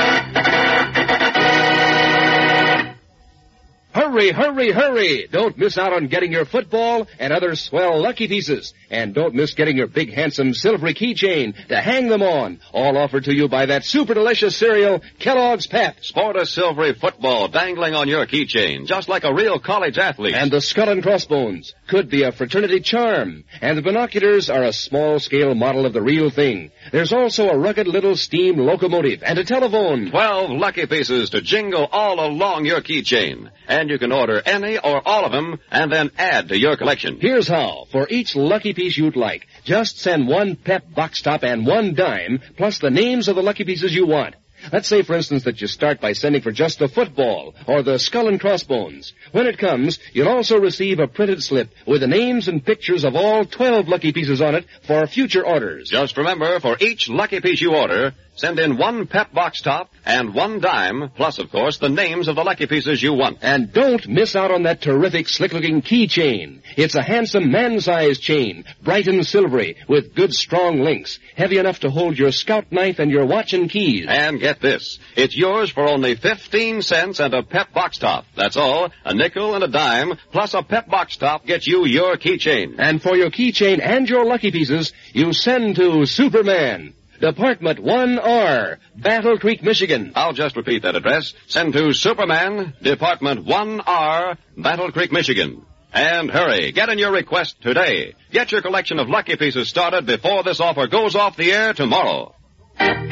Hurry, 3.94 4.32
hurry, 4.32 4.72
hurry! 4.72 5.28
Don't 5.32 5.58
miss 5.58 5.78
out 5.78 5.92
on 5.92 6.08
getting 6.08 6.32
your 6.32 6.46
football 6.46 7.08
and 7.20 7.34
other 7.34 7.56
swell 7.56 8.02
lucky 8.02 8.28
pieces. 8.28 8.74
And 8.90 9.14
don't 9.14 9.36
miss 9.36 9.54
getting 9.54 9.78
your 9.78 9.88
big 9.88 10.14
handsome 10.14 10.54
silvery 10.54 10.94
keychain 10.94 11.56
to 11.68 11.80
hang 11.80 12.08
them 12.08 12.22
on. 12.22 12.60
All 12.74 12.98
offered 12.98 13.26
to 13.26 13.34
you 13.34 13.48
by 13.48 13.66
that 13.68 13.84
super 13.84 14.14
delicious 14.14 14.56
cereal, 14.56 15.02
Kellogg's 15.20 15.68
Pep. 15.68 16.04
Sport 16.04 16.36
a 16.36 16.46
silvery 16.46 16.94
football 16.94 17.48
dangling 17.48 17.94
on 17.94 18.08
your 18.08 18.26
keychain, 18.26 18.86
just 18.86 19.10
like 19.10 19.24
a 19.24 19.34
real 19.34 19.60
college 19.60 19.98
athlete. 19.98 20.36
And 20.36 20.52
the 20.52 20.62
skull 20.62 20.90
and 20.90 21.04
crossbones 21.04 21.74
could 21.88 22.10
be 22.10 22.24
a 22.24 22.32
fraternity 22.32 22.82
charm. 22.82 23.44
And 23.62 23.78
the 23.78 23.82
binoculars 23.82 24.50
are 24.50 24.64
a 24.64 24.74
small 24.74 25.20
scale 25.20 25.56
model 25.56 25.86
of 25.86 25.94
the 25.94 26.02
real 26.02 26.30
thing. 26.30 26.72
There's 26.92 27.14
also 27.14 27.50
a 27.50 27.58
rugged 27.58 27.88
little 27.88 28.16
steam 28.16 28.58
locomotive 28.58 29.24
and 29.24 29.38
a 29.38 29.44
telephone. 29.44 30.12
Twelve 30.12 30.50
lucky 30.52 30.86
pieces 30.86 31.30
to 31.32 31.42
jingle 31.42 31.88
all 31.92 32.26
along 32.26 32.66
your 32.66 32.82
keychain. 32.82 33.50
And 33.68 33.81
you 33.90 34.00
can 34.00 34.12
order 34.12 34.42
any 34.46 34.78
or 34.78 35.02
all 35.06 35.26
of 35.26 35.32
them 35.32 35.60
and 35.72 35.92
then 35.92 36.12
add 36.18 36.50
to 36.50 36.58
your 36.58 36.78
collection. 36.78 37.18
Here's 37.20 37.48
how. 37.48 37.86
For 37.92 38.08
each 38.10 38.36
lucky 38.36 38.74
piece 38.74 38.98
you'd 38.98 39.16
like, 39.16 39.48
just 39.64 40.00
send 40.00 40.28
one 40.28 40.56
pep 40.56 40.94
box 40.94 41.22
top 41.22 41.44
and 41.44 41.66
one 41.66 41.94
dime, 41.94 42.42
plus 42.58 42.80
the 42.80 42.90
names 42.90 43.28
of 43.28 43.36
the 43.36 43.44
lucky 43.44 43.64
pieces 43.64 43.94
you 43.94 44.06
want. 44.06 44.36
Let's 44.72 44.88
say, 44.88 45.02
for 45.02 45.16
instance, 45.16 45.44
that 45.46 45.60
you 45.60 45.68
start 45.68 46.00
by 46.00 46.14
sending 46.14 46.42
for 46.42 46.52
just 46.52 46.80
the 46.80 46.88
football 46.88 47.56
or 47.68 47.82
the 47.82 47.98
skull 47.98 48.28
and 48.28 48.40
crossbones. 48.40 49.14
When 49.32 49.48
it 49.48 49.58
comes, 49.58 49.98
you'll 50.14 50.28
also 50.28 50.60
receive 50.60 51.00
a 51.00 51.08
printed 51.08 51.42
slip 51.42 51.70
with 51.88 52.02
the 52.02 52.08
names 52.08 52.48
and 52.48 52.64
pictures 52.64 53.04
of 53.04 53.16
all 53.16 53.46
12 53.46 53.88
lucky 53.88 54.12
pieces 54.12 54.42
on 54.42 54.56
it 54.56 54.66
for 54.86 55.08
future 55.08 55.46
orders. 55.46 55.90
Just 55.90 56.18
remember, 56.18 56.60
for 56.60 56.78
each 56.80 57.10
lucky 57.10 57.40
piece 57.42 57.62
you 57.62 57.76
order, 57.76 58.14
send 58.42 58.58
in 58.58 58.76
one 58.76 59.06
pep 59.06 59.32
box 59.32 59.62
top 59.62 59.92
and 60.04 60.34
one 60.34 60.60
dime, 60.60 61.12
plus, 61.16 61.38
of 61.38 61.52
course, 61.52 61.78
the 61.78 61.90
names 61.90 62.28
of 62.28 62.36
the 62.36 62.44
lucky 62.44 62.66
pieces 62.66 63.02
you 63.02 63.14
want. 63.14 63.38
And 63.44 63.72
don't 63.72 64.08
miss 64.08 64.36
out 64.36 64.50
on 64.50 64.64
that 64.64 64.82
terrific 64.82 65.30
slick-looking 65.30 65.84
keychain. 65.84 66.62
It's 66.76 66.96
a 66.96 67.04
handsome 67.04 67.52
man-sized 67.52 68.20
chain, 68.20 68.66
bright 68.82 69.08
and 69.08 69.24
silvery, 69.24 69.78
with 69.88 70.16
good 70.16 70.34
strong 70.34 70.80
links, 70.80 71.20
heavy 71.36 71.60
enough 71.60 71.82
to 71.82 71.92
hold 71.92 72.18
your 72.18 72.32
scout 72.32 72.72
knife 72.72 72.98
and 72.98 73.12
your 73.12 73.28
watch 73.28 73.54
and 73.54 73.70
keys. 73.70 74.08
And 74.10 74.40
get 74.40 74.60
this, 74.60 74.98
it's 75.16 75.38
yours 75.38 75.70
for 75.70 75.88
only 75.88 76.16
15 76.16 76.82
cents 76.82 77.20
and 77.20 77.36
a 77.36 77.44
pep 77.44 77.72
box 77.74 78.00
top. 78.00 78.26
That's 78.36 78.58
all, 78.58 78.90
a 79.06 79.14
nickel 79.14 79.54
and 79.54 79.64
a 79.64 79.68
dime, 79.68 80.18
plus 80.32 80.56
a 80.56 80.64
pep 80.64 80.88
box 80.88 81.16
top 81.16 81.46
gets 81.46 81.68
you 81.68 81.86
your 81.86 82.18
keychain. 82.18 82.78
And 82.80 83.04
for 83.04 83.16
your 83.16 83.30
keychain 83.30 83.80
and 83.80 84.10
your 84.10 84.26
lucky 84.26 84.50
pieces, 84.50 84.94
you 85.14 85.32
send 85.32 85.76
to 85.76 86.08
Superman. 86.08 86.96
Department 87.22 87.80
1R, 87.80 88.78
Battle 88.96 89.38
Creek, 89.38 89.62
Michigan. 89.63 90.12
I'll 90.16 90.34
just 90.34 90.56
repeat 90.56 90.82
that 90.82 90.96
address. 90.96 91.34
Send 91.48 91.74
to 91.74 91.94
Superman, 91.94 92.74
Department 92.82 93.46
1R, 93.46 94.38
Battle 94.58 94.92
Creek, 94.92 95.12
Michigan. 95.12 95.63
And 95.94 96.32
hurry, 96.32 96.72
get 96.72 96.90
in 96.90 96.98
your 96.98 97.12
request 97.12 97.62
today. 97.62 98.16
Get 98.32 98.51
your 98.51 98.62
collection 98.62 98.98
of 98.98 99.08
lucky 99.08 99.36
pieces 99.36 99.70
started 99.70 100.08
before 100.08 100.42
this 100.44 100.60
offer 100.60 100.88
goes 100.88 101.16
off 101.16 101.38
the 101.38 101.51
air 101.51 101.74
tomorrow. 101.74 102.34
And 102.80 103.10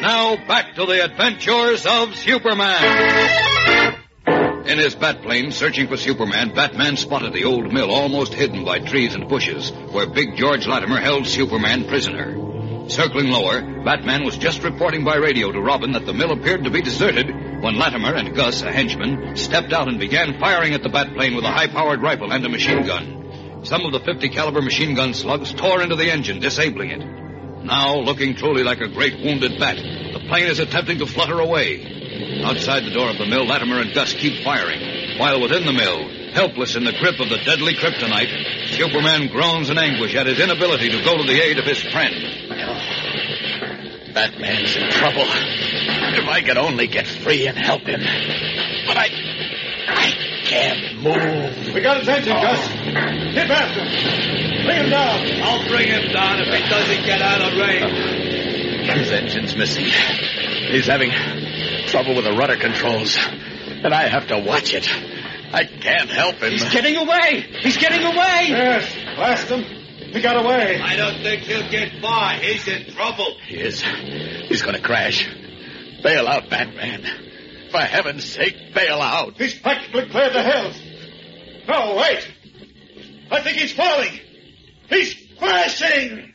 now 0.00 0.36
back 0.46 0.76
to 0.76 0.86
the 0.86 1.04
adventures 1.04 1.86
of 1.86 2.14
Superman. 2.14 3.91
In 4.66 4.78
his 4.78 4.94
batplane, 4.94 5.52
searching 5.52 5.88
for 5.88 5.96
Superman, 5.96 6.54
Batman 6.54 6.96
spotted 6.96 7.32
the 7.32 7.44
old 7.44 7.72
mill 7.72 7.90
almost 7.90 8.32
hidden 8.32 8.64
by 8.64 8.78
trees 8.78 9.14
and 9.14 9.28
bushes, 9.28 9.70
where 9.90 10.06
Big 10.06 10.36
George 10.36 10.68
Latimer 10.68 11.00
held 11.00 11.26
Superman 11.26 11.84
prisoner. 11.86 12.88
Circling 12.88 13.30
lower, 13.30 13.60
Batman 13.84 14.24
was 14.24 14.38
just 14.38 14.62
reporting 14.62 15.02
by 15.04 15.16
radio 15.16 15.50
to 15.50 15.60
Robin 15.60 15.92
that 15.92 16.06
the 16.06 16.12
mill 16.12 16.30
appeared 16.30 16.64
to 16.64 16.70
be 16.70 16.80
deserted 16.80 17.26
when 17.60 17.78
Latimer 17.78 18.14
and 18.14 18.36
Gus, 18.36 18.62
a 18.62 18.70
henchman, 18.70 19.36
stepped 19.36 19.72
out 19.72 19.88
and 19.88 19.98
began 19.98 20.38
firing 20.38 20.74
at 20.74 20.82
the 20.82 20.88
batplane 20.88 21.34
with 21.34 21.44
a 21.44 21.50
high-powered 21.50 22.00
rifle 22.00 22.32
and 22.32 22.44
a 22.44 22.48
machine 22.48 22.86
gun. 22.86 23.62
Some 23.64 23.84
of 23.84 23.92
the 23.92 24.00
50 24.00 24.28
caliber 24.28 24.62
machine 24.62 24.94
gun 24.94 25.12
slugs 25.14 25.52
tore 25.52 25.82
into 25.82 25.96
the 25.96 26.10
engine, 26.10 26.40
disabling 26.40 26.90
it. 26.90 27.64
Now, 27.64 27.96
looking 27.96 28.34
truly 28.34 28.62
like 28.62 28.80
a 28.80 28.88
great 28.88 29.24
wounded 29.24 29.58
bat, 29.58 29.76
the 29.76 30.24
plane 30.28 30.46
is 30.46 30.58
attempting 30.58 30.98
to 30.98 31.06
flutter 31.06 31.38
away. 31.38 32.01
Outside 32.44 32.84
the 32.84 32.90
door 32.90 33.10
of 33.10 33.18
the 33.18 33.26
mill, 33.26 33.46
Latimer 33.46 33.80
and 33.80 33.94
Gus 33.94 34.12
keep 34.12 34.44
firing, 34.44 35.18
while 35.18 35.40
within 35.40 35.64
the 35.64 35.72
mill, 35.72 36.08
helpless 36.32 36.76
in 36.76 36.84
the 36.84 36.92
grip 36.92 37.20
of 37.20 37.28
the 37.28 37.38
deadly 37.38 37.74
kryptonite, 37.74 38.68
Superman 38.70 39.28
groans 39.28 39.70
in 39.70 39.78
anguish 39.78 40.14
at 40.14 40.26
his 40.26 40.40
inability 40.40 40.90
to 40.90 41.04
go 41.04 41.16
to 41.16 41.24
the 41.24 41.40
aid 41.40 41.58
of 41.58 41.64
his 41.64 41.80
friend. 41.82 42.14
Batman's 44.14 44.76
in 44.76 44.90
trouble. 44.90 45.24
If 45.24 46.28
I 46.28 46.42
could 46.42 46.58
only 46.58 46.86
get 46.86 47.06
free 47.06 47.46
and 47.46 47.56
help 47.56 47.82
him. 47.82 48.00
But 48.86 48.96
I. 48.96 49.08
I 49.88 50.12
can't 50.44 51.02
move. 51.02 51.74
We 51.74 51.80
got 51.80 51.98
his 51.98 52.08
engine, 52.08 52.34
oh. 52.36 52.42
Gus. 52.42 52.68
Hit 52.68 53.50
after 53.50 53.80
him. 53.80 54.64
Bring 54.64 54.84
him 54.84 54.90
down. 54.90 55.42
I'll 55.42 55.68
bring 55.68 55.88
him 55.88 56.12
down 56.12 56.40
if 56.40 56.54
he 56.54 56.68
doesn't 56.68 57.04
get 57.04 57.22
out 57.22 57.40
of 57.40 57.58
range. 57.58 58.88
His 58.90 59.10
engine's 59.10 59.56
missing. 59.56 59.84
He's 59.84 60.86
having 60.86 61.10
trouble 61.92 62.16
with 62.16 62.24
the 62.24 62.32
rudder 62.32 62.56
controls. 62.56 63.16
And 63.18 63.92
I 63.92 64.08
have 64.08 64.28
to 64.28 64.38
watch 64.38 64.72
it. 64.72 64.88
I 65.52 65.64
can't 65.66 66.08
help 66.08 66.36
him. 66.36 66.52
He's 66.52 66.72
getting 66.72 66.96
away! 66.96 67.44
He's 67.60 67.76
getting 67.76 68.02
away! 68.02 68.46
Yes, 68.48 68.94
blast 69.14 69.48
him. 69.50 69.62
He 70.12 70.22
got 70.22 70.42
away. 70.42 70.80
I 70.80 70.96
don't 70.96 71.22
think 71.22 71.42
he'll 71.42 71.68
get 71.70 72.00
far. 72.00 72.34
He's 72.34 72.66
in 72.66 72.92
trouble. 72.94 73.36
He 73.46 73.56
is. 73.56 73.82
He's 74.48 74.62
going 74.62 74.74
to 74.74 74.82
crash. 74.82 75.28
Bail 76.02 76.26
out, 76.26 76.48
Batman. 76.48 77.02
For 77.70 77.78
heaven's 77.78 78.24
sake, 78.24 78.56
bail 78.74 79.00
out. 79.00 79.34
He's 79.36 79.58
practically 79.58 80.08
cleared 80.08 80.32
the 80.32 80.42
hills. 80.42 80.80
No, 81.68 81.96
wait. 81.96 82.26
I 83.30 83.42
think 83.42 83.58
he's 83.58 83.72
falling. 83.72 84.18
He's 84.88 85.14
crashing. 85.38 86.32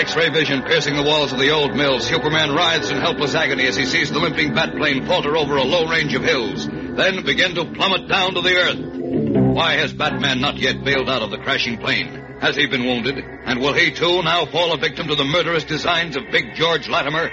X-ray 0.00 0.30
vision 0.30 0.62
piercing 0.62 0.96
the 0.96 1.02
walls 1.02 1.30
of 1.30 1.38
the 1.38 1.50
old 1.50 1.76
mill, 1.76 2.00
Superman 2.00 2.54
writhes 2.54 2.90
in 2.90 2.96
helpless 2.96 3.34
agony 3.34 3.66
as 3.66 3.76
he 3.76 3.84
sees 3.84 4.10
the 4.10 4.18
limping 4.18 4.54
batplane 4.54 5.06
falter 5.06 5.36
over 5.36 5.56
a 5.56 5.62
low 5.62 5.86
range 5.88 6.14
of 6.14 6.24
hills, 6.24 6.66
then 6.66 7.22
begin 7.22 7.54
to 7.54 7.66
plummet 7.66 8.08
down 8.08 8.32
to 8.32 8.40
the 8.40 8.56
earth. 8.56 9.54
Why 9.54 9.74
has 9.74 9.92
Batman 9.92 10.40
not 10.40 10.56
yet 10.56 10.82
bailed 10.82 11.10
out 11.10 11.20
of 11.20 11.30
the 11.30 11.36
crashing 11.36 11.76
plane? 11.76 12.38
Has 12.40 12.56
he 12.56 12.64
been 12.64 12.86
wounded? 12.86 13.22
And 13.44 13.60
will 13.60 13.74
he 13.74 13.90
too 13.90 14.22
now 14.22 14.46
fall 14.46 14.72
a 14.72 14.78
victim 14.78 15.06
to 15.08 15.16
the 15.16 15.24
murderous 15.24 15.64
designs 15.64 16.16
of 16.16 16.30
Big 16.32 16.54
George 16.54 16.88
Latimer? 16.88 17.28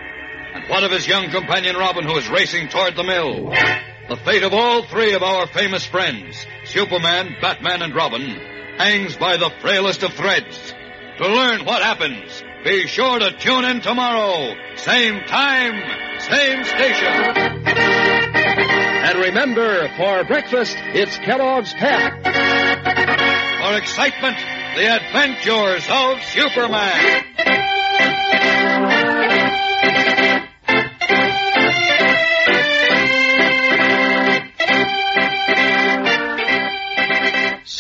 And 0.54 0.70
what 0.70 0.84
of 0.84 0.92
his 0.92 1.08
young 1.08 1.30
companion 1.30 1.78
Robin 1.78 2.04
who 2.04 2.18
is 2.18 2.28
racing 2.28 2.68
toward 2.68 2.98
the 2.98 3.04
mill? 3.06 3.50
The 4.10 4.20
fate 4.26 4.44
of 4.44 4.54
all 4.54 4.84
three 4.84 5.14
of 5.14 5.24
our 5.24 5.48
famous 5.48 5.86
friends, 5.86 6.46
Superman, 6.66 7.38
Batman, 7.40 7.82
and 7.82 7.96
Robin, 7.96 8.28
hangs 8.78 9.16
by 9.16 9.38
the 9.38 9.54
frailest 9.62 10.04
of 10.04 10.12
threads. 10.12 10.74
To 11.18 11.28
learn 11.28 11.66
what 11.66 11.82
happens, 11.82 12.44
be 12.64 12.88
sure 12.88 13.20
to 13.20 13.32
tune 13.32 13.66
in 13.66 13.82
tomorrow. 13.82 14.56
Same 14.76 15.22
time, 15.26 16.20
same 16.20 16.64
station. 16.64 17.68
And 19.08 19.20
remember, 19.20 19.88
for 19.98 20.24
breakfast, 20.26 20.76
it's 20.94 21.18
Kellogg's 21.18 21.74
Pep. 21.74 22.24
For 22.24 23.78
excitement, 23.78 24.38
the 24.76 24.88
adventures 24.96 25.88
of 25.90 26.24
Superman. 26.24 27.67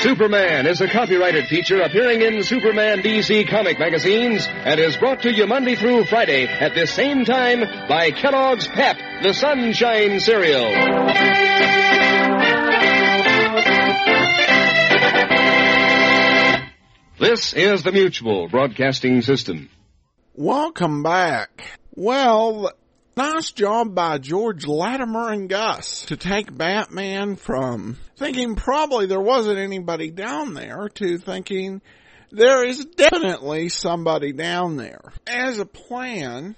Superman 0.08 0.68
is 0.68 0.80
a 0.80 0.88
copyrighted 0.88 1.48
feature 1.48 1.82
appearing 1.82 2.22
in 2.22 2.42
Superman 2.42 3.00
DC 3.00 3.46
comic 3.50 3.78
magazines 3.78 4.48
and 4.48 4.80
is 4.80 4.96
brought 4.96 5.24
to 5.24 5.34
you 5.34 5.46
Monday 5.46 5.76
through 5.76 6.06
Friday 6.06 6.48
at 6.48 6.74
this 6.74 6.94
same 6.94 7.26
time 7.26 7.60
by 7.90 8.12
Kellogg's 8.12 8.70
Pep, 8.70 8.96
the 9.22 9.34
Sunshine 9.34 10.22
Cereal. 10.22 10.72
This 17.20 17.52
is 17.52 17.84
the 17.84 17.92
Mutual 17.92 18.48
Broadcasting 18.48 19.22
System. 19.22 19.70
Welcome 20.36 21.04
back. 21.04 21.80
Well, 21.96 22.72
nice 23.18 23.52
job 23.52 23.96
by 23.96 24.20
George 24.20 24.68
Latimer 24.68 25.32
and 25.32 25.50
Gus 25.50 26.06
to 26.06 26.16
take 26.16 26.56
Batman 26.56 27.36
from 27.36 27.98
thinking 28.16 28.56
probably 28.56 29.08
there 29.08 29.20
wasn't 29.20 29.58
anybody 29.58 30.12
down 30.12 30.54
there 30.54 30.88
to 30.96 31.18
thinking 31.18 31.82
there 32.32 32.64
is 32.64 32.86
definitely 32.86 33.70
somebody 33.70 34.34
down 34.34 34.78
there. 34.78 35.02
As 35.26 35.58
a 35.58 35.66
plan 35.66 36.56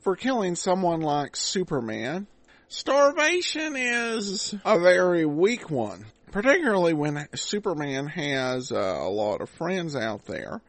for 0.00 0.16
killing 0.16 0.56
someone 0.56 1.00
like 1.00 1.36
Superman, 1.36 2.26
starvation 2.66 3.76
is 3.76 4.52
a 4.64 4.80
very 4.80 5.24
weak 5.24 5.70
one 5.70 6.06
particularly 6.32 6.92
when 6.92 7.26
Superman 7.34 8.08
has 8.08 8.70
uh, 8.70 8.76
a 8.76 9.08
lot 9.08 9.40
of 9.40 9.48
friends 9.48 9.96
out 9.96 10.26
there. 10.26 10.60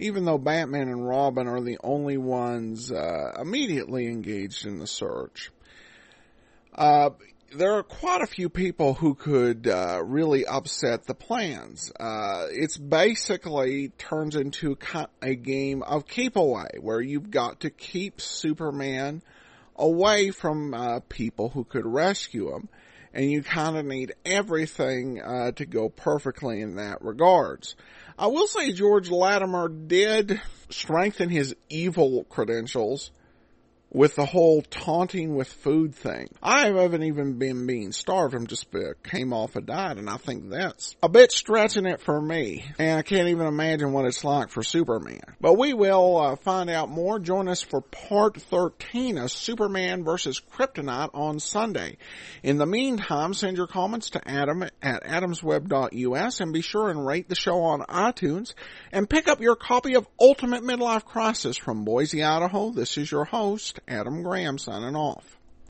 Even 0.00 0.24
though 0.24 0.38
Batman 0.38 0.88
and 0.88 1.06
Robin 1.06 1.46
are 1.46 1.60
the 1.60 1.78
only 1.84 2.16
ones 2.16 2.90
uh, 2.90 3.32
immediately 3.40 4.06
engaged 4.06 4.66
in 4.66 4.78
the 4.78 4.86
search. 4.86 5.52
Uh, 6.74 7.10
there 7.54 7.74
are 7.74 7.82
quite 7.82 8.22
a 8.22 8.26
few 8.26 8.48
people 8.48 8.94
who 8.94 9.14
could 9.14 9.66
uh, 9.66 10.00
really 10.04 10.46
upset 10.46 11.04
the 11.04 11.14
plans. 11.14 11.92
Uh, 11.98 12.46
it's 12.50 12.78
basically 12.78 13.88
turns 13.98 14.36
into 14.36 14.78
a 15.20 15.34
game 15.34 15.82
of 15.82 16.06
keep 16.06 16.36
away, 16.36 16.68
where 16.80 17.00
you've 17.00 17.30
got 17.30 17.60
to 17.60 17.70
keep 17.70 18.20
Superman 18.20 19.22
away 19.76 20.30
from 20.30 20.74
uh, 20.74 21.00
people 21.08 21.50
who 21.50 21.64
could 21.64 21.86
rescue 21.86 22.54
him, 22.54 22.68
and 23.12 23.30
you 23.30 23.42
kind 23.42 23.76
of 23.76 23.84
need 23.84 24.14
everything 24.24 25.20
uh, 25.20 25.50
to 25.52 25.66
go 25.66 25.88
perfectly 25.88 26.60
in 26.60 26.76
that 26.76 27.02
regards. 27.02 27.74
I 28.20 28.26
will 28.26 28.46
say 28.46 28.72
George 28.72 29.10
Latimer 29.10 29.70
did 29.70 30.42
strengthen 30.68 31.30
his 31.30 31.56
evil 31.70 32.24
credentials 32.24 33.10
with 33.90 34.14
the 34.14 34.24
whole 34.24 34.62
taunting 34.62 35.34
with 35.34 35.48
food 35.48 35.94
thing. 35.94 36.28
I 36.42 36.68
haven't 36.68 37.02
even 37.02 37.38
been 37.38 37.66
being 37.66 37.92
starved. 37.92 38.34
I'm 38.34 38.46
just 38.46 38.74
uh, 38.74 38.94
came 39.02 39.32
off 39.32 39.56
a 39.56 39.60
diet 39.60 39.98
and 39.98 40.08
I 40.08 40.16
think 40.16 40.50
that's 40.50 40.96
a 41.02 41.08
bit 41.08 41.32
stretching 41.32 41.86
it 41.86 42.00
for 42.00 42.20
me. 42.20 42.64
And 42.78 42.98
I 42.98 43.02
can't 43.02 43.28
even 43.28 43.46
imagine 43.46 43.92
what 43.92 44.04
it's 44.04 44.24
like 44.24 44.50
for 44.50 44.62
Superman. 44.62 45.20
But 45.40 45.58
we 45.58 45.74
will 45.74 46.16
uh, 46.16 46.36
find 46.36 46.70
out 46.70 46.88
more. 46.88 47.18
Join 47.18 47.48
us 47.48 47.62
for 47.62 47.80
part 47.80 48.40
13 48.40 49.18
of 49.18 49.30
Superman 49.30 50.04
versus 50.04 50.40
Kryptonite 50.40 51.10
on 51.14 51.40
Sunday. 51.40 51.96
In 52.42 52.58
the 52.58 52.66
meantime, 52.66 53.34
send 53.34 53.56
your 53.56 53.66
comments 53.66 54.10
to 54.10 54.28
Adam 54.28 54.62
at 54.62 55.02
adamsweb.us 55.04 56.40
and 56.40 56.52
be 56.52 56.60
sure 56.60 56.90
and 56.90 57.04
rate 57.04 57.28
the 57.28 57.34
show 57.34 57.62
on 57.62 57.80
iTunes 57.82 58.54
and 58.92 59.10
pick 59.10 59.28
up 59.28 59.40
your 59.40 59.56
copy 59.56 59.94
of 59.94 60.06
Ultimate 60.20 60.62
Midlife 60.62 61.04
Crisis 61.04 61.56
from 61.56 61.84
Boise, 61.84 62.22
Idaho. 62.22 62.70
This 62.70 62.96
is 62.96 63.10
your 63.10 63.24
host, 63.24 63.79
Adam 63.88 64.22
Graham 64.22 64.58
signing 64.58 64.96
off. 64.96 65.39